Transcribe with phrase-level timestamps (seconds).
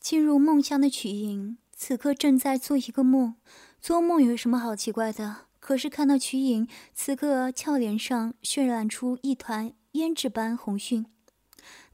[0.00, 3.36] 进入梦乡的曲颖，此刻正在做一个梦。
[3.82, 5.48] 做梦有什么好奇怪的？
[5.60, 11.04] 可是看到曲颖此刻俏脸上渲染出一团胭脂般红晕，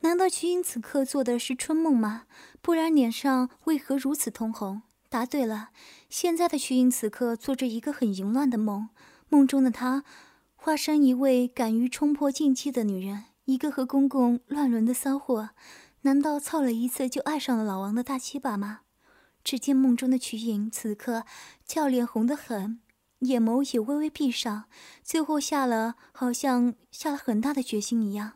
[0.01, 2.27] 难道曲颖此刻做的是春梦吗？
[2.63, 4.83] 不然脸上为何如此通红？
[5.09, 5.71] 答对了，
[6.09, 8.89] 现在的曲颖此刻做着一个很淫乱的梦。
[9.29, 10.05] 梦中的她，
[10.55, 15.51] 化身一位敢于冲破禁忌的女人，一个和公公乱伦的骚货。
[16.07, 18.83] 难道操了一次就爱上了老王的大鸡巴吗？
[19.43, 21.25] 只见梦中的曲颖此刻
[21.65, 22.81] 俏脸红得很，
[23.19, 24.67] 眼眸也微微闭上，
[25.03, 28.35] 最后下了好像下了很大的决心一样，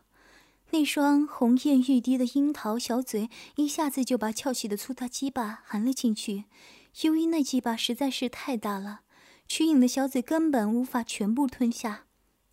[0.71, 6.47] 那双红艳欲滴的樱桃小嘴一下子就把翘起的粗大鸡巴含了进去。
[7.03, 9.03] 由于那鸡巴实在是太大了，
[9.47, 12.07] 曲颖的小嘴根本无法全部吞下。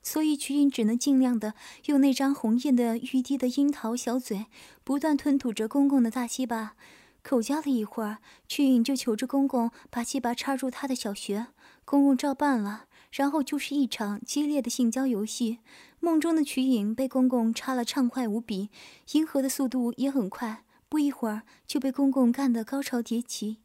[0.07, 1.53] 所以曲颖只能尽量的
[1.87, 4.45] 用那张红艳的欲滴的樱桃小嘴，
[4.85, 6.75] 不断吞吐着公公的大鸡巴。
[7.21, 11.47] 口交了一会儿，曲颖就求着公公把鸡巴插入她的小穴。
[11.83, 15.59] 公公照办了，然后就是一场激烈的性交游戏。
[15.99, 18.69] 梦中的曲颖被公公插了畅快无比，
[19.11, 23.57] 银河的速度也很快，不一会儿就被公公干得高潮迭起，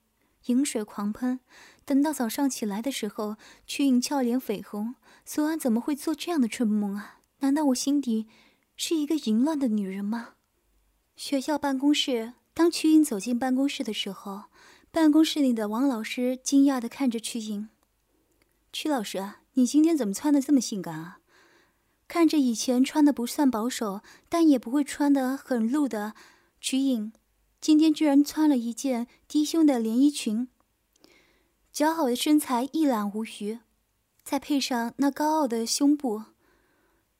[0.47, 1.38] 饮水狂喷。
[1.84, 4.94] 等到早上起来的时候，曲颖俏脸绯红。
[5.25, 7.20] 昨晚怎么会做这样的春梦啊？
[7.41, 8.27] 难道我心底
[8.77, 10.34] 是一个淫乱的女人吗？
[11.16, 14.44] 学校办公室，当曲颖走进办公室的时候，
[14.91, 17.69] 办公室里的王老师惊讶地看着曲颖
[18.72, 21.19] ：“曲老师，你今天怎么穿的这么性感啊？
[22.08, 26.14] 看着以前穿的不算保守，但也不会穿的很露的
[26.60, 27.12] 曲颖，
[27.60, 30.48] 今天居然穿了一件低胸的连衣裙，
[31.75, 33.59] 姣好的身材一览无余。”
[34.23, 36.23] 再配上那高傲的胸部，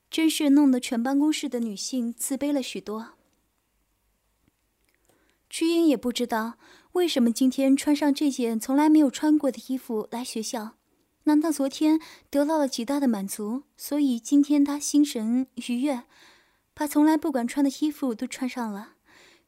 [0.09, 3.09] 真是弄得全办公室的女性自卑了许多。
[5.49, 6.57] 曲颖也不知道
[6.93, 10.77] 为什么今天穿上这件从来没有穿过的衣服来学校，
[11.25, 16.03] 难道昨天得到了极大的满足，所以今天她心神愉悦，
[16.73, 18.92] 把从来不敢穿的衣服都穿上了？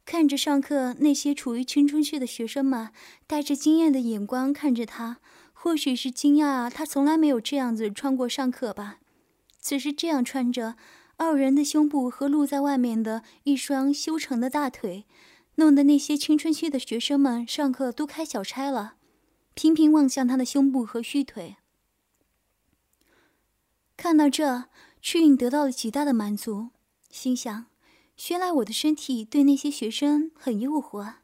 [0.06, 2.92] 看着上课那些处于青春期的学生们，
[3.26, 5.18] 带着惊艳的眼光看着他。
[5.52, 9.00] 或许是惊讶，他从来没有这样子穿过上课吧。
[9.60, 10.76] 只是这样穿着，
[11.18, 15.06] 傲人的胸部和露在外面的一双修长的大腿，
[15.56, 18.98] 弄得那些青春期的学生们上课都开小差了，
[19.56, 21.56] 频频望向他的胸部和虚腿。
[23.98, 24.66] 看到这，
[25.02, 26.70] 曲颖得到了极大的满足，
[27.10, 27.66] 心想：
[28.30, 31.16] 原来我的身体对那些学生很诱惑。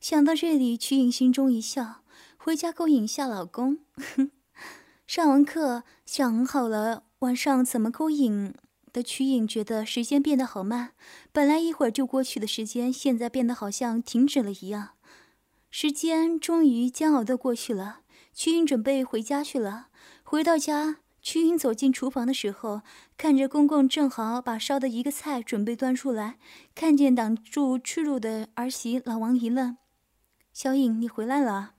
[0.00, 2.02] 想到这里，曲颖心中一笑。
[2.36, 3.78] 回家勾引一下老公。
[5.06, 8.54] 上完课想好了晚上怎么勾引
[8.92, 10.92] 的曲颖觉得时间变得好慢，
[11.32, 14.90] 本来一会儿就过去的时间，现在变得好像停止了一样。
[15.70, 18.00] 时间终于煎熬的过去了，
[18.32, 19.88] 曲颖准备回家去了。
[20.22, 22.82] 回到家，曲颖走进厨房的时候，
[23.16, 26.38] 看着公公正好把烧的一个菜准备端出来，
[26.74, 29.78] 看见挡住去路的儿媳老王一愣
[30.52, 31.74] ：“小颖，你回来了。”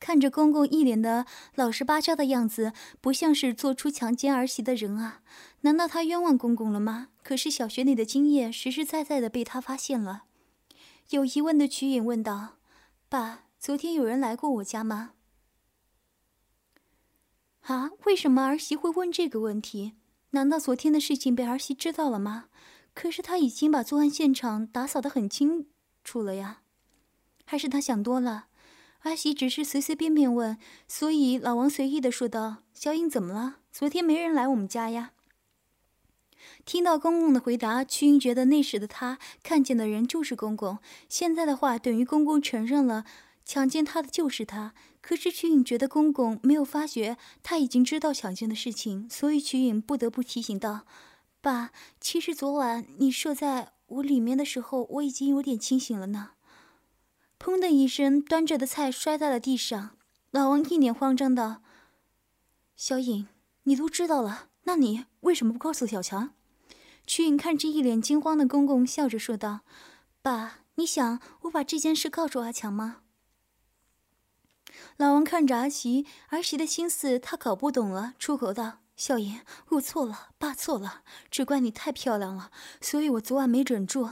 [0.00, 5.22] 看着公公一脸的老实巴交的样子，不像是做出强奸儿媳的人啊！
[5.62, 7.08] 难道他冤枉公公了吗？
[7.22, 10.24] 可是小学里的经验实实在在的被他发现了。
[11.10, 12.56] 有疑问的曲颖问道
[13.08, 15.12] ：“爸，昨天有人来过我家吗？”
[17.62, 17.90] 啊？
[18.04, 19.94] 为什么儿媳会问这个问题？
[20.34, 22.46] 难道昨天的事情被儿媳知道了吗？
[22.92, 25.68] 可是他已经把作案现场打扫的很清
[26.02, 26.62] 楚了呀，
[27.44, 28.46] 还是他想多了？
[29.02, 30.58] 阿喜只是随随便便问，
[30.88, 33.58] 所以老王随意的说道：“小颖怎么了？
[33.70, 35.12] 昨天没人来我们家呀。”
[36.66, 40.78] 听到公公的回答，曲英觉得那时的他看见的人就是公公，
[41.08, 43.04] 现在的话等于公公承认了
[43.44, 44.74] 强奸他的就是他。
[45.06, 50.86] 可是曲颖觉得公公没有发觉他已经知道强奸的事情，所以曲颖不得不提醒道
[51.42, 56.30] ：“爸，其实昨晚你射在我里面的时候，我已经有点清醒了呢。”
[57.38, 59.90] 砰的一声，端着的菜摔在了地上。
[60.30, 61.60] 老王一脸慌张道
[62.74, 63.28] ：“小颖，
[63.64, 66.30] 你都知道了，那你为什么不告诉小强？”
[67.06, 69.60] 曲颖看着一脸惊慌的公公，笑着说道
[70.22, 73.02] ：“爸，你想我把这件事告诉阿强吗？”
[74.96, 82.50] 老王看着儿媳，儿媳的心思他搞不懂了，出口道：“小颖，我错了，爸错了，只怪你太漂亮了，
[82.80, 84.10] 所以我昨晚没忍住。”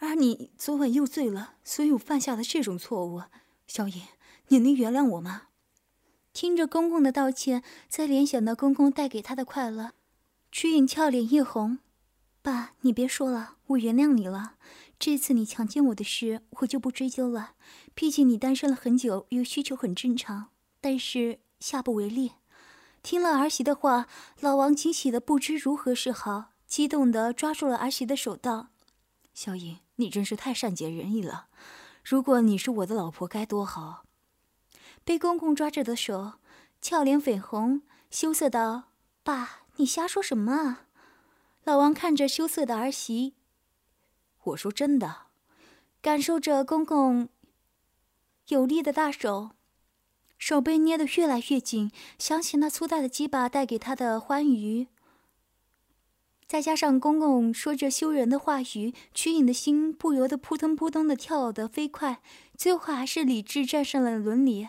[0.00, 3.22] 而你昨晚又醉了，所以我犯下了这种错误。
[3.68, 4.02] 小颖，
[4.48, 5.42] 你能原谅我吗？
[6.32, 9.92] 听着公公的道歉，再联想到公公带给他的快乐，
[10.50, 11.78] 曲颖俏脸一红。
[12.42, 14.54] 爸，你别说了，我原谅你了。
[15.04, 17.54] 这次你强奸我的事，我就不追究了。
[17.92, 20.50] 毕竟你单身了很久，有需求很正常。
[20.80, 22.34] 但是下不为例。
[23.02, 24.06] 听了儿媳的话，
[24.38, 28.68] 老王惊喜的不知如何是好，激动的抓住了儿媳的手，道
[29.34, 31.46] ：“小颖，你真是太善解人意了。
[32.04, 34.04] 如果你是我的老婆，该多好。”
[35.02, 36.34] 被公公抓着的手，
[36.80, 38.84] 俏脸绯红，羞涩道
[39.24, 40.86] ：“爸，你瞎说什么啊？”
[41.66, 43.34] 老王看着羞涩的儿媳。
[44.44, 45.26] 我说真的，
[46.00, 47.28] 感受着公公
[48.48, 49.50] 有力的大手，
[50.36, 54.88] 手被捏得越来越紧，想起那粗大的鸡巴带给他的欢愉，
[56.46, 62.20] 再加上公公说着羞人的话语，曲颖的心不由得扑通扑通的跳得飞快。
[62.56, 64.68] 最后还是理智战胜了伦理。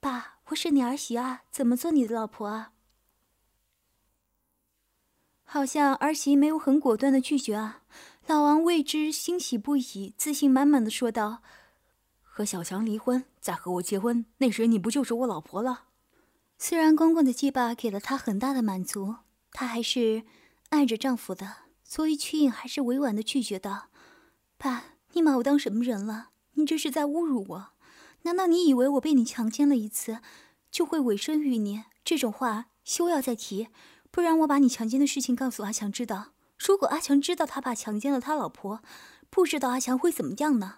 [0.00, 2.72] 爸，我是你儿媳啊，怎么做你的老婆啊？
[5.44, 7.82] 好像儿媳没有很果断的拒绝啊。
[8.26, 11.42] 老王为之欣喜不已，自信满满的说道
[12.22, 15.84] ：“和小强离婚，再和我结婚，那时你不就是我老婆了？”
[16.58, 19.16] 虽然公公的鸡巴给了她很大的满足，
[19.52, 20.22] 她还是
[20.70, 23.88] 爱着丈夫的，所以曲颖还是委婉的拒绝道
[24.56, 26.30] ：“爸，你把我当什么人了？
[26.54, 27.68] 你这是在侮辱我！
[28.22, 30.20] 难道你以为我被你强奸了一次，
[30.70, 31.84] 就会委身于你？
[32.02, 33.68] 这种话休要再提，
[34.10, 36.32] 不然我把你强奸的事情告诉阿强知道。”
[36.66, 38.80] 如果阿强知道他爸强奸了他老婆，
[39.28, 40.76] 不知道阿强会怎么样呢？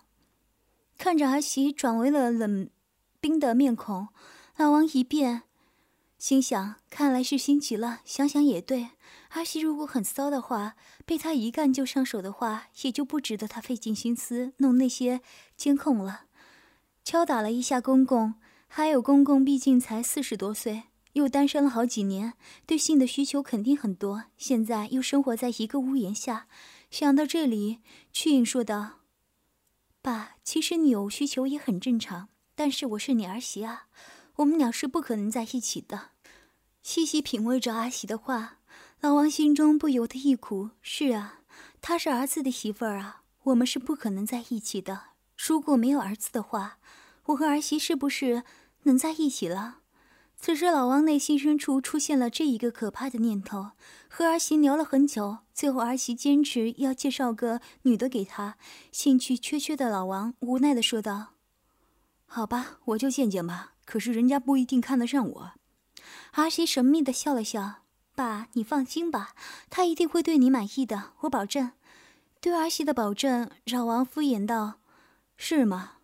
[0.99, 2.69] 看着儿媳转为了冷
[3.21, 4.09] 冰的面孔，
[4.57, 5.43] 老王一变，
[6.19, 8.01] 心想：看来是心急了。
[8.05, 8.89] 想想也对，
[9.31, 10.75] 儿媳如果很骚的话，
[11.05, 15.21] 被他一干就上手的话，也就不值得他费尽心思弄那些
[15.57, 16.23] 监控了。
[17.05, 18.35] 敲打了一下公公，
[18.67, 20.85] 还有公公毕竟才四十多岁。
[21.17, 22.35] 又单身了好几年，
[22.67, 24.25] 对性的需求肯定很多。
[24.37, 26.47] 现在又生活在一个屋檐下，
[26.91, 27.79] 想到这里，
[28.13, 29.01] 曲影说道
[30.03, 33.87] ：“爸，其实你有需求也很正常，但是我是你儿媳啊，
[34.37, 36.11] 我们俩是不可能在一起的。”
[36.85, 38.59] 细细品味着阿喜的话，
[39.01, 40.69] 老王心中不由得一苦。
[40.83, 41.41] 是啊，
[41.81, 45.01] 她是儿子的媳妇儿啊，我们是不可能在一起的。
[45.39, 46.79] 如果没有儿子的话，
[47.25, 48.45] 我和儿媳是不是
[48.83, 49.79] 能在一起了？
[50.39, 53.71] 此时，老王内心深处出现了这一个可怕的念头。
[54.09, 58.57] 和儿媳聊了很久，最后儿媳坚持要介绍个女的给他。
[58.93, 61.35] 兴趣缺缺的老王无奈的说道
[62.27, 63.73] ：“好吧，我就见见吧。
[63.85, 65.53] 可是人家不一定看得上我。”
[66.35, 67.83] 儿媳神秘的笑了笑
[68.15, 69.35] ：“爸，你放心吧，
[69.69, 71.73] 他一定会对你满意的，我保证。”
[72.41, 74.75] 对儿媳的保证，老王敷衍道
[75.37, 75.95] ：“是吗？”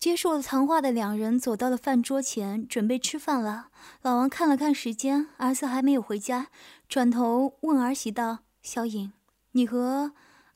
[0.00, 3.68] 接受了谈话的两人走到了饭桌前，准备吃饭了。
[4.00, 6.46] 老王看了看时间，儿子还没有回家，
[6.88, 9.12] 转头问儿媳道：“小颖，
[9.52, 10.12] 你和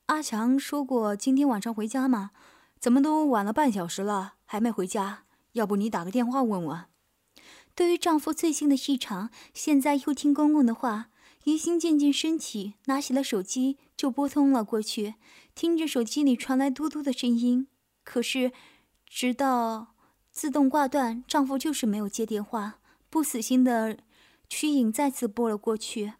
[0.06, 2.31] 阿强说过今天晚上回家吗？
[2.81, 5.25] 怎么都晚了半小时了，还没回家？
[5.52, 6.87] 要不你打个电话问问？”
[7.76, 11.11] 对于丈夫最近的异常，现在又听公公的话，
[11.44, 15.17] 疑心渐渐升起，拿起了手机就拨通了过去，
[15.55, 17.69] 听着手机里传来嘟嘟的声音，
[18.02, 18.50] 可是。
[19.17, 19.95] 直到
[20.33, 22.81] 自动挂断，丈夫就是没有接电话。
[23.09, 23.97] 不死心的
[24.49, 26.15] 曲颖再次拨了过去，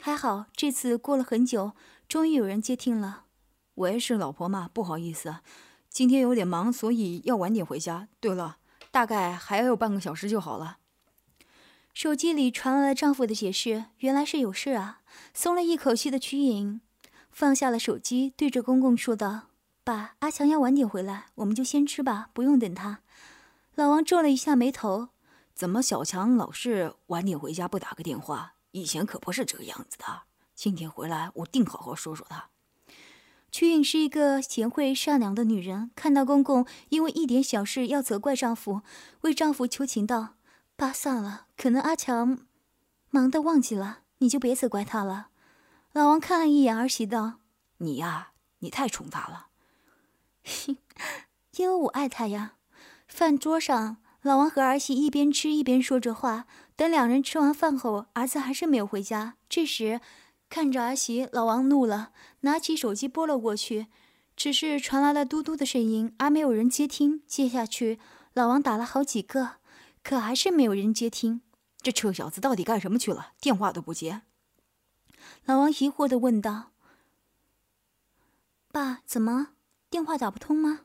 [0.00, 1.72] 还好这次过了很久，
[2.08, 3.24] 终于有人接听了。
[3.74, 4.70] 喂，是老婆吗？
[4.72, 5.40] 不好意思，
[5.90, 8.08] 今天有点忙，所以要晚点回家。
[8.18, 8.56] 对了，
[8.90, 10.78] 大概还要有半个小时就好了。
[11.92, 15.02] 手机里传来了丈夫的解释，原来是有事啊。
[15.34, 16.80] 松了一口气的曲颖
[17.30, 19.48] 放下了手机，对着公公说道。
[19.88, 23.00] 爸，阿强要晚点回来，我们就先吃吧，不用等他。
[23.74, 25.08] 老王皱了一下眉头，
[25.54, 28.52] 怎么小强老是晚点回家不打个电话？
[28.72, 30.24] 以前可不是这个样子的。
[30.54, 32.50] 今天回来，我定好好说说他。
[33.50, 38.82] 曲颖是一个贤惠善良的女人，看到公公因为一点小事要责怪丈夫，
[39.22, 40.34] 为丈夫求情道
[40.76, 42.40] ：“爸，算了，可能阿强
[43.08, 45.28] 忙得忘记了，你就别责怪他了。”
[45.94, 47.40] 老王看了一眼儿媳，道
[47.78, 49.46] ：“你呀，你太宠他了。”
[51.56, 52.54] 因为我爱他呀。
[53.06, 56.46] 饭桌上，老王和儿媳一边吃一边说着话。
[56.76, 59.34] 等两人吃完饭后，儿子还是没有回家。
[59.48, 60.00] 这时，
[60.48, 63.88] 看着儿媳，老王怒了，拿起手机拨了过去，
[64.36, 67.22] 只是传来了嘟嘟的声音，而没有人接听。
[67.26, 67.98] 接下去，
[68.34, 69.56] 老王打了好几个，
[70.04, 71.40] 可还是没有人接听。
[71.82, 73.32] 这臭小子到底干什么去了？
[73.40, 74.22] 电话都不接。
[75.44, 76.70] 老王疑惑地问道
[78.70, 79.48] ：“爸，怎么？”
[79.90, 80.80] 电话打不通吗？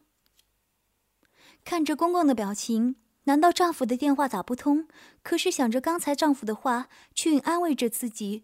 [1.65, 4.87] 看着公公的表情，难道丈夫的电话打不通？
[5.21, 8.43] 可是想着刚才丈夫的话，却安慰着自己，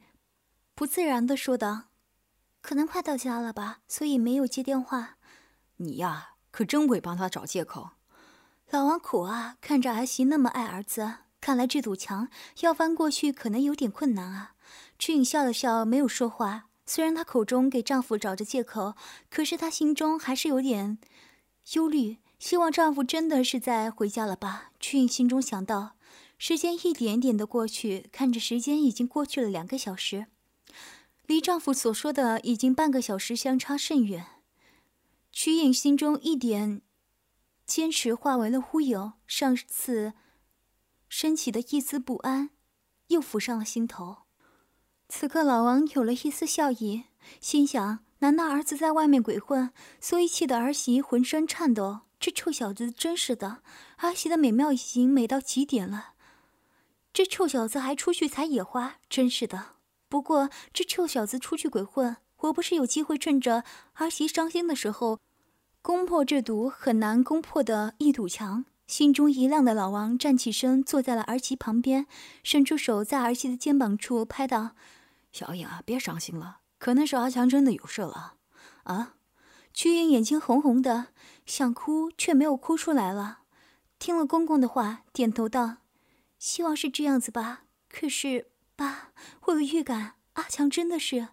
[0.75, 1.89] 不自然的说道
[2.61, 5.17] ：“可能快到家了吧，所以没有接电话。”
[5.77, 7.91] 你呀，可真会帮他找借口。
[8.69, 12.29] 老王苦啊，看着儿媳那么爱儿子，看来这堵墙
[12.61, 14.55] 要翻过去可能有点困难啊。
[14.97, 16.68] 曲颖笑了笑，没有说话。
[16.89, 18.95] 虽然她口中给丈夫找着借口，
[19.29, 20.97] 可是她心中还是有点
[21.73, 24.71] 忧虑，希望丈夫真的是在回家了吧？
[24.79, 25.91] 曲颖心中想到。
[26.39, 30.25] 时间一点点的过去，看着时间已经过去了两个小时，
[31.27, 34.25] 离丈夫所说的已经半个小时相差甚远。
[35.31, 36.81] 曲颖心中一点
[37.67, 40.13] 坚持化为了乌有，上次
[41.07, 42.49] 升起的一丝不安
[43.09, 44.28] 又浮上了心头。
[45.11, 47.05] 此刻，老王有了一丝笑意，
[47.41, 52.01] 心想：难道儿子在外面鬼混，所以气得儿媳浑身颤抖？
[52.19, 53.63] 这臭小子真是的！
[53.97, 56.13] 儿媳的美妙已经美到极点了，
[57.11, 59.77] 这臭小子还出去采野花，真是的。
[60.07, 63.63] 不过这臭小子出去鬼混，我不是有机会趁着
[63.95, 65.19] 儿媳伤心的时候，
[65.81, 68.65] 攻破这堵很难攻破的一堵墙？
[68.85, 72.05] 心中一亮的老王站起身，坐在了儿媳旁边，
[72.43, 74.71] 伸出手在儿媳的肩膀处拍道。
[75.31, 78.35] 小颖啊，别伤心了，可能是阿强真的有事了。
[78.83, 79.15] 啊，
[79.73, 81.07] 曲颖眼睛红红的，
[81.45, 83.39] 想哭却没有哭出来了。
[83.99, 85.77] 听了公公的话，点头道
[86.39, 87.63] ：“希望是这样子吧。
[87.89, 89.11] 可是，爸，
[89.43, 91.29] 我有预感，阿强真的是……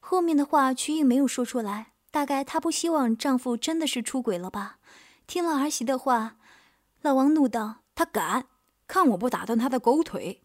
[0.00, 4.78] 后面的话曲颖没有说出来，大概她不希望丈夫真的是出轨了吧。”
[5.28, 6.38] 听了儿媳的话，
[7.02, 8.46] 老王怒道：“他敢，
[8.86, 10.42] 看我不打断他的狗腿！”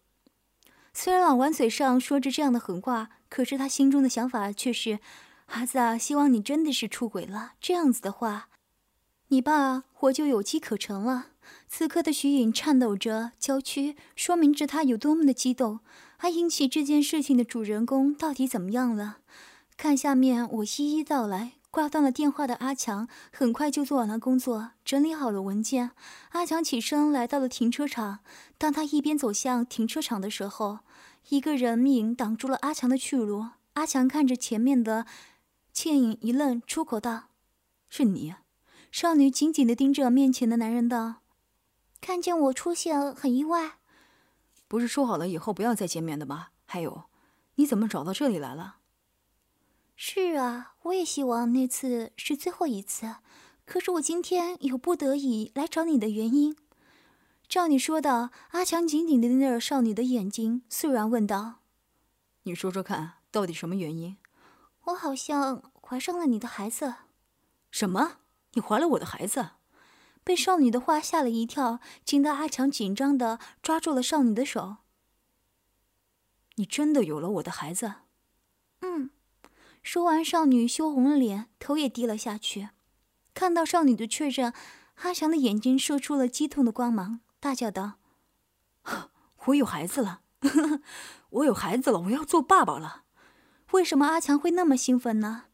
[0.96, 5.00] 虽然老王嘴上说着这样的狠话，可是他心中的想法却是：
[5.46, 7.54] 儿子啊，希望你真的是出轨了。
[7.60, 8.48] 这样子的话，
[9.28, 11.32] 你爸我就有机可乘了。
[11.68, 15.80] 此刻的徐颖颤抖着，娇躯说明着他有多么的激动。
[16.18, 19.18] 而引起这件事情的主人公到底怎么样了？
[19.76, 21.54] 看下面，我一一道来。
[21.74, 25.90] 挂断了电话的阿强很快就做完了工作，整理好了文件。
[26.30, 28.20] 阿强起身来到了停车场。
[28.56, 30.78] 当他一边走向停车场的时候，
[31.30, 33.46] 一个人影挡住了阿强的去路。
[33.72, 35.04] 阿强看着前面的
[35.72, 37.24] 倩影，一愣，出口道
[37.90, 38.36] ：“是你。”
[38.92, 41.16] 少女紧紧地盯着面前的男人道
[42.00, 43.78] ：“看见我出现很意外。
[44.68, 46.50] 不是说好了以后不要再见面的吗？
[46.66, 47.06] 还有，
[47.56, 48.76] 你怎么找到这里来了？”
[49.96, 53.16] 是啊，我也希望那次是最后一次。
[53.64, 56.56] 可是我今天有不得已来找你的原因。
[57.48, 61.60] 照你说的，阿强紧紧地盯着少女的眼睛，肃然问道
[62.44, 64.16] ：“你说说看，到底什么原因？”
[64.84, 66.94] 我好像怀上了你的孩子。
[67.70, 68.18] 什么？
[68.52, 69.50] 你怀了我的孩子？
[70.22, 74.78] 被少女的话吓了一跳，惊得阿强紧张地抓住了少女的手。
[76.56, 77.94] 你真的有了我的孩子？
[78.80, 79.10] 嗯。
[79.84, 82.70] 说完，少女羞红了脸，头也低了下去。
[83.34, 84.54] 看到少女的确认，
[85.02, 87.98] 阿强的眼睛射出了激动的光芒，大叫道
[89.44, 90.22] ：“我有孩子了！
[91.28, 92.00] 我有孩子了！
[92.00, 93.02] 我要做爸爸了！”
[93.72, 95.44] 为什么阿强会那么兴奋呢？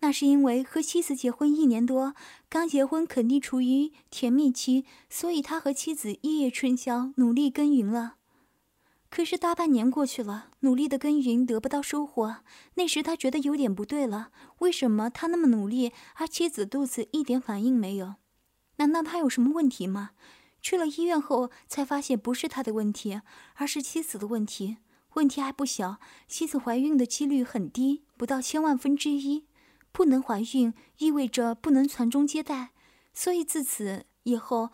[0.00, 2.14] 那是因为和妻子结婚一年多，
[2.50, 8.16] 刚结婚肯定处于甜蜜期，所以他和妻子夜夜春宵，努力耕耘了。
[9.14, 12.36] 可是大半年过去了，努力的耕耘得不到收获。
[12.76, 18.14] 那时他觉得有点不对了，为什么他那么努力，而妻子肚子一点反应没有？
[18.76, 20.12] 难道他有什么问题吗？
[20.62, 23.20] 去了医院后才发现不是他的问题，
[23.56, 24.78] 而是妻子的问题。
[25.12, 29.44] 问题还不小，妻子怀孕的几率很低，不到千万分之一。
[29.92, 32.70] 不能怀孕意味着不能传宗接代，
[33.12, 34.70] 所以自此以后。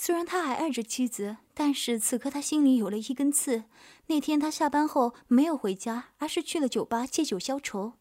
[0.00, 3.64] 虽然他还爱着妻子，但是此刻他心里有了一根刺。
[4.06, 7.94] 那天他下班后没有回家，而是去了酒吧借酒消愁。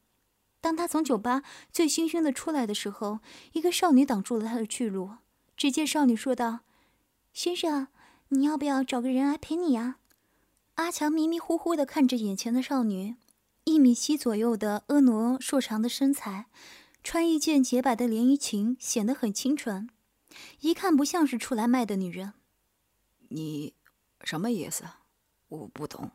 [0.62, 3.18] 当他从酒吧醉醺醺的出来的时候，
[3.54, 5.13] 一个少女挡住了他的去路。
[5.58, 6.60] 只见少女说道
[7.34, 7.88] ：“先生，
[8.30, 9.98] 你要不要找个人来陪你呀？”
[10.75, 13.16] 阿强迷迷糊糊的看着眼前的少女，
[13.63, 16.46] 一米七左右的婀娜硕长的身材，
[17.04, 19.89] 穿一件洁白的连衣裙，显得很清纯。
[20.62, 22.34] 一看不像是出来卖的女人。
[23.29, 23.74] 你
[24.24, 24.86] 什么意思？
[25.50, 26.12] 我不懂。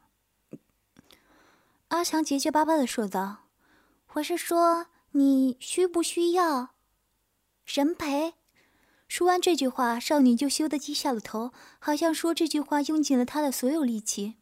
[1.89, 3.49] 阿强结结巴巴的说道
[4.15, 6.75] ：“我是说，你需不需要
[7.65, 8.35] 人陪？”
[9.09, 14.37] 说完这句话，少女就羞得低下了头，好像说这句话用尽了她的所有力气。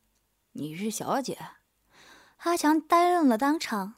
[0.53, 1.39] 你是小姐？
[2.39, 3.95] 阿强呆愣了当场。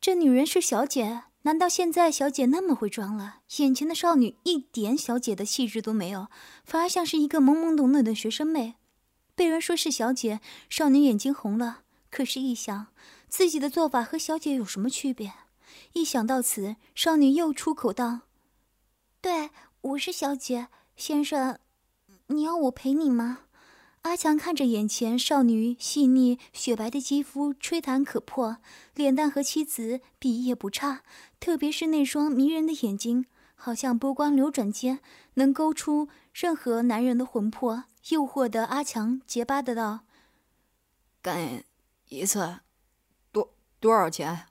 [0.00, 1.24] 这女人是小姐？
[1.42, 3.40] 难道现在小姐那么会装了？
[3.56, 6.28] 眼前的少女一点小姐的气质都没有，
[6.64, 8.76] 反而像是一个懵懵懂懂的学生妹。
[9.34, 11.80] 被人说是小姐，少女眼睛红了。
[12.10, 12.88] 可是，一想
[13.28, 15.32] 自己的做法和小姐有什么区别？
[15.94, 18.20] 一想到此，少女又出口道
[19.20, 21.58] ：“对，我是小姐，先生，
[22.26, 23.40] 你要我陪你吗？”
[24.02, 28.58] 阿强看着眼前少女细腻雪白的肌肤，吹弹可破，
[28.94, 31.02] 脸蛋和妻子比也不差，
[31.38, 34.98] 特别是那双迷人的眼睛，好像波光流转间
[35.34, 40.00] 能勾出任何男人的魂魄，诱惑的阿强结巴的道
[41.22, 41.62] ：“干
[42.08, 42.58] 一次，
[43.30, 44.48] 多多少钱？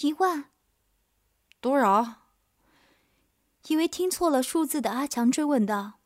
[0.00, 0.46] 一万？
[1.60, 2.22] 多少？”
[3.68, 6.00] 以为听错了数字的阿强追问道：“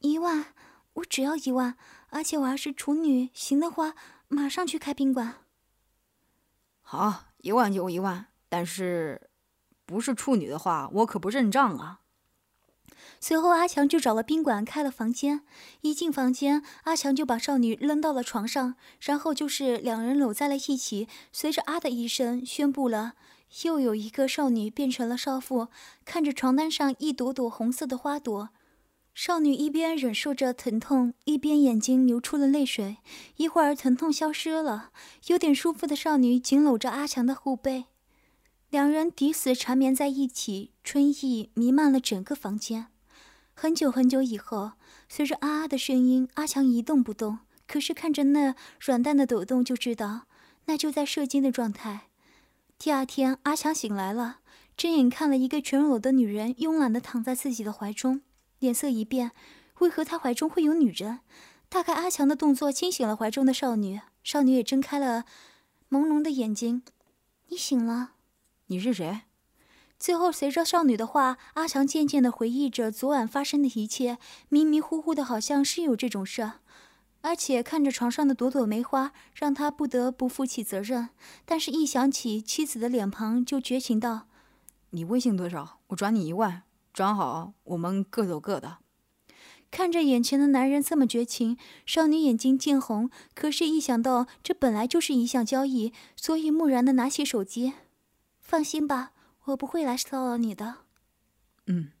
[0.00, 0.54] 一万。”
[0.98, 1.76] 我只要一万，
[2.10, 3.94] 而且我还是处女，行的话
[4.28, 5.34] 马上去开宾馆。
[6.80, 9.30] 好，一万就一万，但是
[9.84, 12.00] 不是处女的话，我可不认账啊。
[13.20, 15.42] 随后，阿强就找了宾馆开了房间。
[15.82, 21.08] 一进房间，阿强就把少女扔到了床上，然后就是两人搂在了一起。
[21.32, 23.14] 随着啊的一声，宣布了
[23.64, 25.68] 又有一个少女变成了少妇。
[26.04, 28.50] 看着床单上一朵朵红色的花朵。
[29.20, 32.98] 少女一边忍受着疼痛，一边眼睛流出了泪水。
[33.34, 34.92] 一会儿，疼痛消失了，
[35.26, 37.86] 有点舒服的少女紧搂着阿强的后背，
[38.70, 42.86] 两人抵死缠绵在一起，春意弥漫了整个房间。
[43.54, 44.74] 很久很久以后，
[45.08, 50.28] 随着啊啊的声音，阿强一动不动，可是看着那软蛋的抖动，就知道
[50.66, 52.02] 那就在射精的状态。
[52.78, 54.38] 第二天，阿强醒来了，
[54.76, 58.20] 睁眼看了一个全裸的女人慵懒地躺在自己的怀中。
[58.58, 59.32] 脸色一变，
[59.78, 61.20] 为何他怀中会有女人？
[61.68, 65.24] 大概阿强的动作惊醒了怀中的少女，少女也睁开了
[65.90, 66.82] 朦胧的眼睛。
[67.48, 68.12] 你醒了？
[68.66, 69.22] 你是谁？
[69.98, 76.52] 最后随着少女的话，阿强渐渐地回忆着昨晚发生的一切，迷迷糊糊的，好像是有这种事。
[77.20, 81.08] 而且看着床上的朵朵梅花，让他不得不负起责任。
[81.44, 84.28] 但是，一想起妻子的脸庞，就绝情道
[84.90, 85.80] ：“你微信多少？
[85.88, 86.62] 我转你一万。”
[86.98, 88.78] 转好，我们各走各的。
[89.70, 91.56] 看着眼前的男人这么绝情，
[91.86, 93.08] 少女眼睛渐红。
[93.36, 97.74] 可是，一想到这本来就是一项交易，所以木然的拿起手机。
[98.40, 99.12] 放心吧，
[99.44, 100.78] 我不会来骚扰你的。
[101.68, 101.92] 嗯。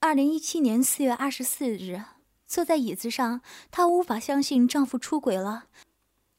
[0.00, 2.02] 二零一七年四月二十四日，
[2.46, 5.68] 坐在椅子上，她无法相信丈夫出轨了，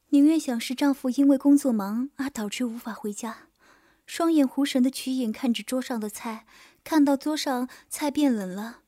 [0.09, 3.47] 宁愿想是丈夫因为工作忙而导致无法回家。
[4.05, 6.45] 双眼无神的曲颖看着桌上的菜。
[6.83, 8.79] 看到桌上菜变冷了，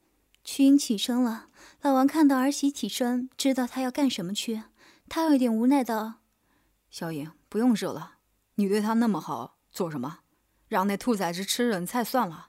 [0.44, 1.48] 曲英起身了。
[1.82, 4.64] 老王看到儿媳起身，知道她要干什么去。
[5.08, 6.22] 他有点无奈道
[6.90, 8.14] ：“小颖，不用热了。
[8.56, 10.20] 你对他那么好，做什么？
[10.68, 12.48] 让那兔崽子吃冷菜算了。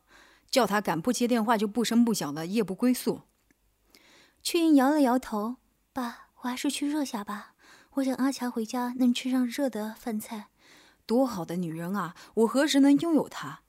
[0.48, 3.22] 叫他敢不接电话就不声不响的夜不归宿。”
[4.42, 5.56] 曲英摇了摇头
[5.92, 7.54] ：“爸，我还是去热下吧。
[7.94, 10.46] 我想阿强回家能吃上热的饭菜。
[11.04, 12.14] 多好的女人啊！
[12.34, 13.61] 我何时能拥有她？”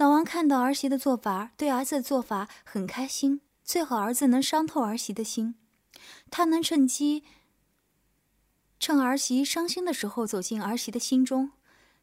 [0.00, 3.42] 老王看到儿媳的做法，对儿子的做法很开心。
[3.62, 5.56] 最好儿子能伤透儿媳的心，
[6.30, 7.22] 他能趁机
[8.78, 11.52] 趁儿媳伤心的时候走进儿媳的心中，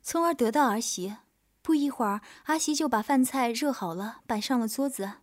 [0.03, 1.15] 从而得到儿媳。
[1.63, 5.13] 不一会儿，阿媳就把饭菜热好了，摆上了桌子。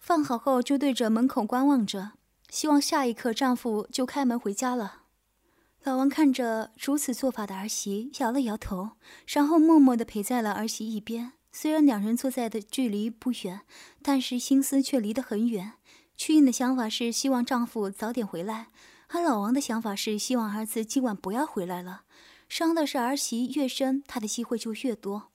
[0.00, 2.14] 放好后，就对着门口观望着，
[2.50, 5.02] 希望下一刻丈夫就开门回家了。
[5.84, 8.96] 老王看着如此做法的儿媳，摇了摇头，
[9.28, 11.34] 然后默默地陪在了儿媳一边。
[11.58, 13.62] 虽然两人坐在的距离不远，
[14.02, 15.72] 但是心思却离得很远。
[16.14, 18.66] 曲印的想法是希望丈夫早点回来，
[19.08, 22.02] 而老王的想法是希望儿子今晚不要回来了。
[22.46, 25.30] 伤的是儿媳越深，他的机会就越多。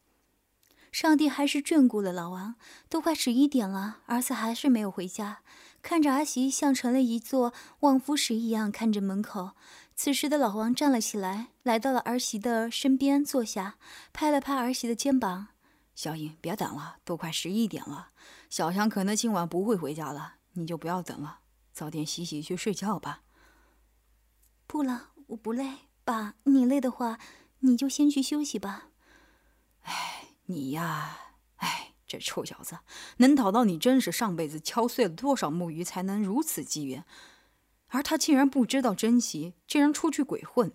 [0.91, 2.53] 上帝还是眷顾了老王，
[2.87, 5.39] 都快十一点了，儿子还是没有回家。
[5.81, 9.53] 看着儿媳像成了一座望夫石一样看着门口。
[9.95, 13.77] 此时的老王站了起来，来到了儿媳的身边坐下，
[14.13, 15.47] 拍了拍儿媳的肩膀。
[16.01, 18.09] 小颖，别等了，都快十一点了。
[18.49, 23.21] 小强可能今晚不会回家了，你就不要等了，早点洗洗去睡觉吧。
[24.65, 25.77] 不了，我不累。
[26.03, 27.19] 爸，你累的话，
[27.59, 28.87] 你就先去休息吧。
[29.83, 32.79] 哎，你呀，哎，这臭小子，
[33.17, 37.05] 能讨到你真是上辈子敲碎了多少木鱼才能如此机缘，
[37.89, 40.73] 而他竟然不知道珍惜，竟然出去鬼混。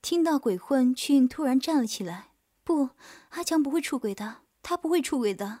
[0.00, 2.28] 听到鬼混，俊突然站了起来。
[2.64, 2.90] 不，
[3.30, 5.60] 阿强不会出轨的，他不会出轨的。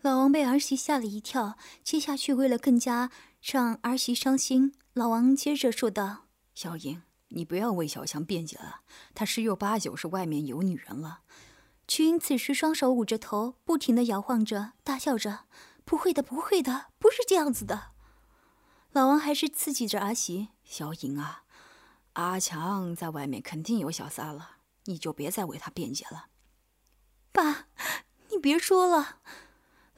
[0.00, 3.10] 老王被儿媳吓了一跳，接下去为了更加
[3.42, 8.80] 让儿媳伤心，老王接着说道：“小英，你不要为小强辩解了，
[9.14, 11.20] 他十有八九是外面有女人了。”
[11.88, 15.46] 曲英此时双手捂着头，不停的摇晃着，大笑着
[15.84, 17.92] ：“不会的，不会的，不是这样子的。”
[18.92, 21.44] 老王还是刺激着儿媳：“小颖啊，
[22.14, 24.57] 阿强在外面肯定有小三了。”
[24.88, 26.26] 你就别再为他辩解了。
[27.30, 27.68] 爸，
[28.30, 29.18] 你别说了。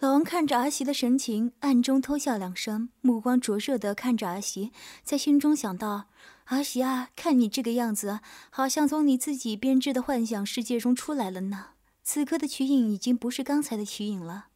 [0.00, 4.72] 老王看着儿媳的神情，暗中偷笑两声，目光灼热地看着儿媳，
[5.03, 6.09] 在心中想到：
[6.46, 11.72] 儿媳啊，看你这个样子，好像从你自己编织的幻想世界中出来了呢。
[12.03, 14.46] 此刻的瞿颖已经不是刚才的瞿颖了，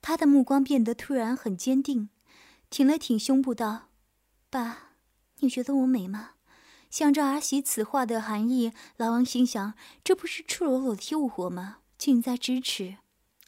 [0.00, 2.08] 他的目光变得突然很坚定，
[2.70, 3.88] 挺了挺胸部道
[4.48, 4.94] ：“爸，
[5.40, 6.30] 你觉得我美吗？”
[6.90, 11.78] 想着儿媳此话的含义，老王心想：这不是赤裸裸的诱惑吗？
[11.98, 12.96] 近在咫尺。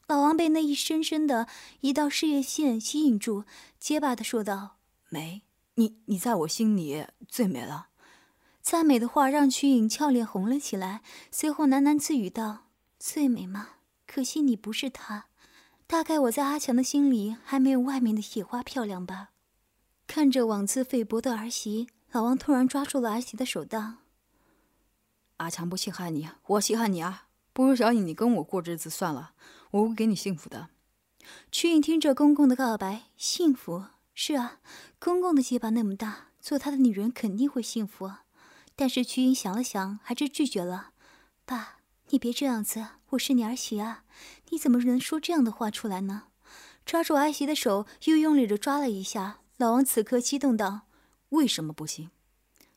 [0.06, 1.46] 老王被那一深深的
[1.80, 3.44] 一道事业线吸引住，
[3.78, 4.76] 结巴的说道
[5.08, 5.42] ：“美，
[5.76, 7.88] 你你在我心里最美了。”
[8.60, 12.66] 赞美的话让曲颖俏脸红了起来，随后喃喃自语道
[12.98, 13.68] ：“最美吗？
[14.06, 15.26] 可惜你不是她。
[15.86, 19.30] 大概我在阿强的心里还没有外面的野花漂亮吧。”
[20.06, 23.94] 看着妄自菲薄的儿媳，老王突然抓住了儿媳的手道
[25.38, 27.28] ：“阿强不稀罕你，我稀罕你啊！
[27.52, 29.32] 不如小颖你跟我过日子算了。”
[29.70, 30.70] 我会给你幸福的。
[31.52, 34.58] 曲颖听着公公的告白，幸福是啊，
[34.98, 38.10] 公公的鸡巴那么大，做他的女人肯定会幸福。
[38.74, 40.90] 但是曲颖想了想，还是拒绝了。
[41.44, 41.76] 爸，
[42.08, 44.02] 你别这样子，我是你儿媳啊，
[44.48, 46.24] 你怎么能说这样的话出来呢？
[46.84, 49.38] 抓住儿媳的手，又用力的抓了一下。
[49.58, 50.80] 老王此刻激动道
[51.30, 52.10] ：“为什么不行？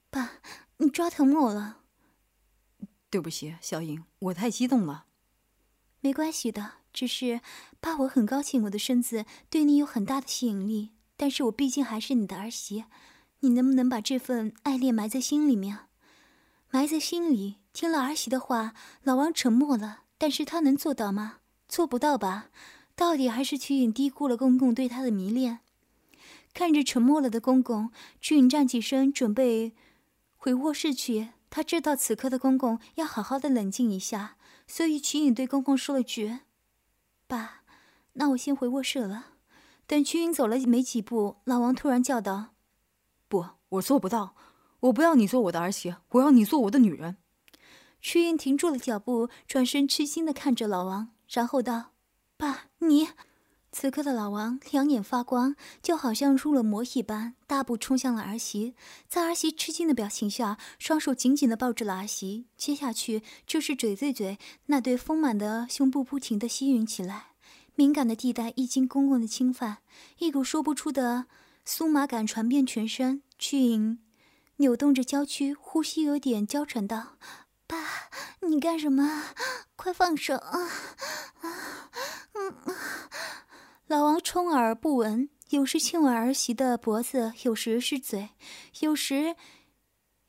[0.09, 0.39] 爸，
[0.77, 1.81] 你抓疼我了。
[3.09, 5.05] 对不起，小颖，我太激动了。
[5.99, 7.41] 没关系的。”只是，
[7.79, 12.85] 爸，我很高兴我的身子对你有很大的吸引力，但是我毕竟还是你的儿媳，
[13.39, 15.87] 你能不能把这份爱恋埋在心里面？
[16.69, 17.55] 埋在心里。
[17.73, 20.03] 听了儿媳的话，老王沉默了。
[20.19, 21.39] 但是他能做到吗？
[21.67, 22.51] 做不到吧？
[22.95, 25.61] 到底还是曲颖低估了公公对他的迷恋。
[26.53, 29.73] 看着沉默了的公公，曲颖站起身，准备
[30.37, 31.29] 回卧室去。
[31.49, 34.37] 他知道此刻的公公要好好的冷静一下，
[34.67, 36.39] 所以曲颖对公公说了句。
[37.27, 37.63] 爸，
[38.13, 39.33] 那我先回卧室了。
[39.85, 42.53] 等曲颖走了没几步，老王突然叫道
[43.27, 44.35] ：“不，我做不到！
[44.81, 47.17] 我不要你做我的儿媳，我要你做我的女人。”
[47.99, 51.91] 曲颖停住了脚步，转身痴心的看着老王，然后道
[52.37, 53.09] ：“爸，你……”
[53.75, 58.75] 此刻的老王两眼发光，就好像入了魔一般，大步冲向了儿媳。
[59.09, 62.45] 在儿媳吃惊的表情下，双手紧紧的抱住了儿媳。
[62.55, 67.31] 接下去就是嘴对嘴，那对丰满的胸部不停的吸吮起来。
[67.73, 69.79] 敏感的地带一经公公的侵犯，
[70.19, 71.25] 一股说不出的
[71.67, 73.23] 酥麻感传遍全身。
[73.39, 73.97] 曲颖
[74.57, 77.17] 扭动着娇躯，呼吸有点娇喘道
[77.65, 77.77] ：“爸，
[78.47, 79.23] 你干什么？
[79.75, 80.69] 快放手啊！”
[82.36, 82.55] 嗯。
[83.93, 88.29] 老王充耳不闻，有时亲吻儿媳的脖子，有时是嘴，
[88.79, 89.36] 有时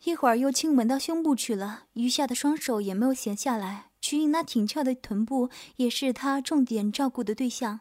[0.05, 1.85] 一会儿又亲吻到胸部去了。
[1.95, 3.87] 余下的双手也没有闲下来。
[4.03, 7.81] 曲颖那挺翘的臀部也是他重点照顾的对象。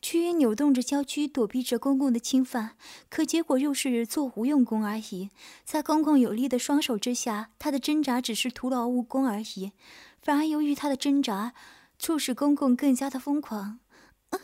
[0.00, 2.76] 曲颖扭动着娇躯，躲避着公公的侵犯，
[3.08, 5.30] 可结果又是做无用功而已。
[5.64, 9.72] 在公公有力的双手之下，他的挣扎只是徒劳无功而已，
[10.22, 11.52] 反而由于他的挣扎，
[11.98, 13.80] 促使公公更加的疯狂。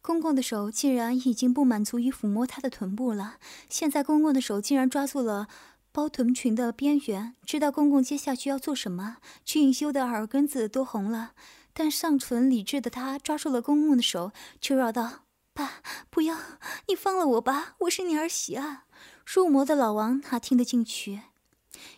[0.00, 3.36] 公公的手竟然已经不满足于抚摸他的臀部了，
[3.68, 5.48] 现在公公的手竟然抓住了
[5.92, 7.34] 包臀裙的边缘。
[7.44, 11.32] 知道公公接下去要做什么，曲颖修的耳根子都红了，
[11.74, 16.38] 但尚存理智的他抓住了公公的手，求饶道：“爸，不要，
[16.86, 18.84] 你放了我吧，我是你儿媳啊！”
[19.26, 21.20] 入魔的老王哪听得进去？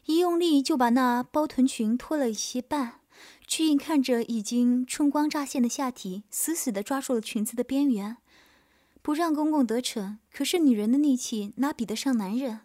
[0.06, 3.00] 一用力就把那包臀裙脱了一些半，
[3.46, 8.16] 曲颖看着已经春光乍现的下体，死死地抓住了裙子的边缘，
[9.02, 10.18] 不让公公得逞。
[10.32, 12.60] 可是女人的力气哪比得上男人？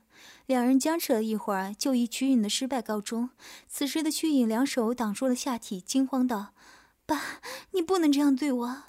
[0.46, 3.30] 两人僵持了一会儿，就以曲颖的失败告终。
[3.68, 6.54] 此时的曲颖两手挡住了下体，惊慌道
[7.06, 8.84] ：“爸，你不能这样对我！”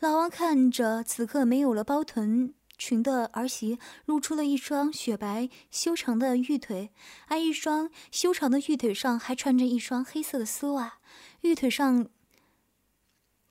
[0.00, 2.52] 老王看着此刻没有了包臀。
[2.78, 6.90] 裙的儿媳露出了一双雪白修长的玉腿，
[7.28, 10.98] 而一双修长的玉腿上还穿着一双黑色的丝袜。
[11.40, 12.08] 玉腿上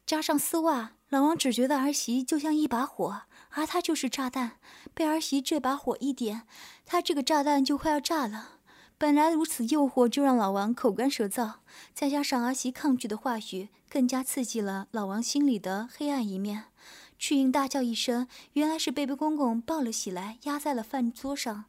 [0.06, 4.60] 加上丝袜，老王只觉得儿媳就像一把火，而他就是炸弹。
[4.94, 6.44] 被儿媳这把火一点，
[6.86, 8.60] 他这个炸弹就快要炸了。
[8.98, 11.56] 本来如此诱惑，就让老王口干舌燥，
[11.94, 16.66] 再加上儿媳抗拒的话语，更加刺激了老王心里的黑暗一面。
[17.18, 21.66] 曲颖大叫一声，原来是被被公公抱了起来，压在了饭桌上。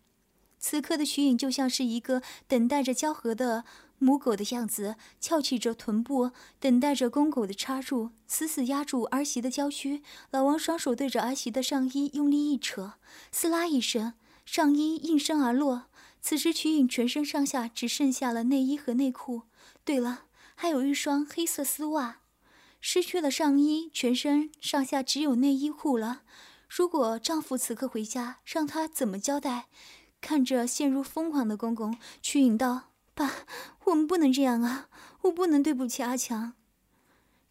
[0.58, 3.64] 此刻的曲颖就像是一个等待着交合的
[3.98, 10.02] 母狗的样子，翘起着臀部，等待着公狗的插入，死死压住儿媳的娇躯。
[10.30, 12.94] 老王双手对着儿媳的上衣用力一扯，
[13.30, 15.84] 撕拉一声，上衣应声而落。
[16.20, 19.42] 此时曲颖全身上下只剩下了内衣和内裤，
[19.84, 20.24] 对了，
[20.56, 22.18] 还有一双黑色丝袜。
[22.88, 26.22] 失去了上衣，全身上下只有内衣裤了。
[26.68, 29.66] 如果丈夫此刻回家，让她怎么交代？
[30.20, 33.28] 看着陷入疯狂的公公，曲颖道：“爸，
[33.86, 34.88] 我们不能这样啊！
[35.22, 36.52] 我不能对不起阿强。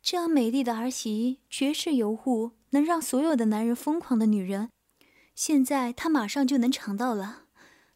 [0.02, 4.70] 这样美丽的儿媳，绝世尤物，能让所有的男人疯狂的女人，
[5.36, 7.42] 现在她马上就能尝到了。”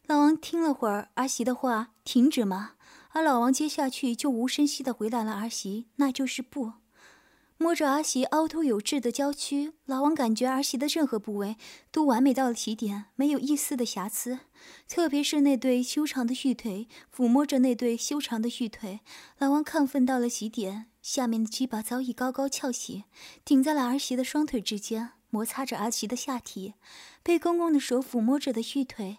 [0.06, 2.72] 老王听了会儿儿媳的话，停止吗？
[3.12, 6.74] 而老王接下去就无声息地回答了儿媳，那就是不。
[7.62, 11.56] 摸着儿媳凹凸有致的娇躯，老王感觉儿媳的任何部位
[11.92, 14.38] 都完美到了极点，没有一丝的瑕疵。
[14.88, 19.00] 特别是那对修长的玉腿，抚摸着那对修长的玉腿，
[19.36, 20.86] 老王亢奋到了极点。
[21.02, 23.04] 下面的鸡巴早已高高翘起，
[23.44, 26.72] 顶在了儿媳的双腿之间，摩擦着儿媳的下体。
[27.22, 29.18] 被公公的手抚摸着的玉腿。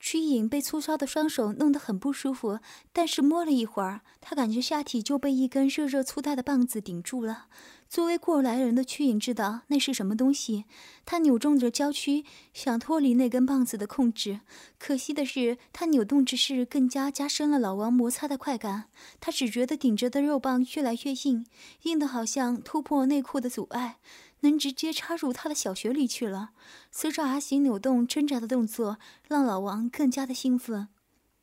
[0.00, 2.60] 曲颖被粗糙的双手弄得很不舒服，
[2.92, 7.46] 但是摸了一会儿，她感觉下体就被一根热热粗大的棒子顶住了。
[7.88, 10.66] 作为过来人的曲颖知道那是什么东西，
[11.04, 14.40] 她扭动着娇躯想脱离那根棒子的控制，
[14.78, 18.84] 可惜的是，她扭动之势更加加深了老王摩擦的快感。
[19.20, 21.46] 她只觉得顶着的肉棒越来越硬，
[21.82, 23.96] 硬的好像突破内裤的阻碍。
[24.40, 26.50] 能直接插入他的小穴里去了。
[26.90, 30.88] 随着阿喜扭动挣扎的动作，让老王更加的兴奋。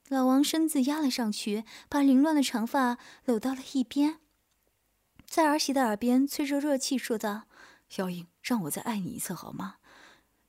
[0.10, 4.20] 老王身子压了上去，把凌乱的长发搂到了一边，
[5.26, 7.44] 在儿媳的耳边吹着热气，说道
[7.90, 9.78] ：“小颖，让我再爱你一次好吗？”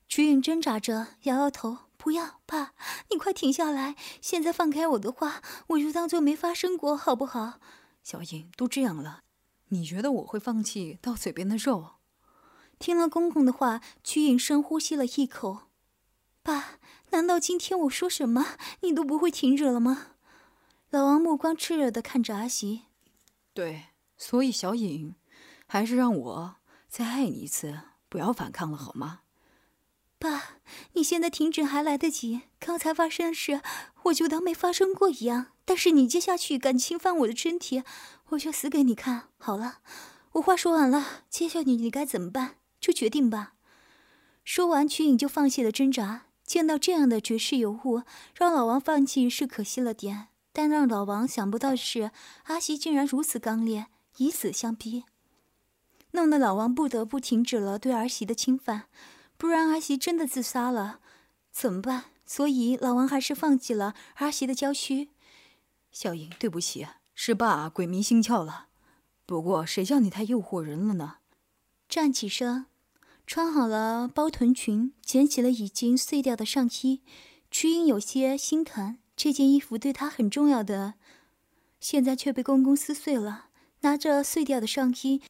[0.07, 2.75] 曲颖挣扎着摇摇头：“不要，爸，
[3.11, 3.97] 你快停下来。
[4.21, 7.59] 现在放开我的话，我就当做没发生过，好不好？”
[8.05, 9.23] 小颖，都这样了，
[9.71, 11.96] 你觉得我会放弃到嘴边的肉？
[12.79, 15.61] 听了公公的话，曲颖深呼吸了一口。
[16.43, 16.79] 爸，
[17.11, 20.13] 难道今天我说什么你都不会停止了吗？
[20.91, 22.83] 老王目光炽热的看着阿喜。
[23.53, 23.87] 对，
[24.17, 25.17] 所以小颖，
[25.67, 26.57] 还是让我
[26.89, 29.21] 再爱你一次，不要反抗了好吗？
[30.19, 30.61] 爸，
[30.93, 32.43] 你现在停止还来得及。
[32.59, 33.61] 刚才发生的事，
[34.05, 35.49] 我就当没发生过一样。
[35.65, 37.83] 但是你接下去敢侵犯我的身体，
[38.29, 39.29] 我就死给你看。
[39.37, 39.81] 好了，
[40.33, 42.57] 我话说完了，接下去你该怎么办？
[42.87, 43.55] 就决定吧。
[44.45, 46.27] 说完，曲颖就放弃了挣扎。
[46.45, 52.13] 见到这样的绝世尤物，让老王放弃是可惜了点，但让老王想不到的是，
[52.45, 53.87] 阿西竟然如此刚烈，
[54.19, 55.03] 以死相逼，
[56.13, 58.85] 弄得老王不得不停止了对儿媳的侵犯。
[59.37, 61.01] 不然儿媳真的自杀了
[61.51, 62.05] 怎么办？
[62.25, 65.09] 所以老王还是放弃了儿媳的娇躯。
[65.91, 68.69] 小颖，对不起，是爸鬼迷心窍了。
[69.27, 71.17] 不过谁叫你太诱惑人了呢？
[71.89, 72.67] 站起身，
[73.27, 77.03] 穿好了包臀裙，捡起了已经碎掉的上衣。
[77.51, 80.95] 曲颖有些心疼，这件衣服对她很重要的，
[81.81, 83.47] 现在却被公公撕碎了。
[83.81, 85.21] 拿着碎掉的上衣，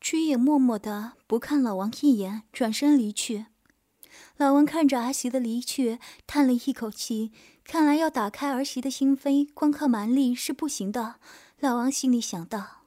[0.00, 3.46] 曲颖默默的不看老王一眼，转身离去。
[4.36, 7.32] 老王看着儿媳的离去，叹了一口气，
[7.64, 11.16] 看来要打开儿媳的心扉，光靠蛮力是不行的。
[11.58, 12.79] 老王心里想到。